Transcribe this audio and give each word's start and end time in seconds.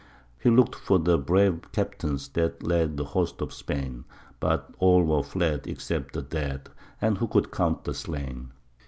He 0.39 0.49
looked 0.49 0.73
for 0.73 0.97
the 0.97 1.19
brave 1.19 1.71
captains 1.73 2.29
that 2.29 2.63
led 2.63 2.97
the 2.97 3.03
hosts 3.03 3.39
of 3.39 3.53
Spain, 3.53 4.05
But 4.39 4.73
all 4.79 5.03
were 5.03 5.21
fled 5.21 5.67
except 5.67 6.15
the 6.15 6.23
dead, 6.23 6.69
and 6.99 7.19
who 7.19 7.27
could 7.27 7.51
count 7.51 7.83
the 7.83 7.93
slain? 7.93 8.51